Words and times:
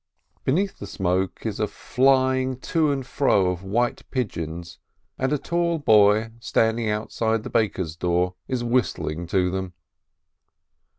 Beneath 0.43 0.79
the 0.79 0.87
smoke 0.87 1.45
is 1.45 1.59
a 1.59 1.67
flying 1.67 2.57
to 2.61 2.89
and 2.91 3.05
fro 3.05 3.51
of 3.51 3.63
white 3.63 4.01
pigeons, 4.09 4.79
and 5.15 5.31
a 5.31 5.37
tall 5.37 5.77
boy 5.77 6.31
standing 6.39 6.89
out 6.89 7.11
side 7.11 7.43
the 7.43 7.51
baker's 7.51 7.95
door 7.95 8.33
is 8.47 8.63
whistling 8.63 9.27
to 9.27 9.51
them. 9.51 9.73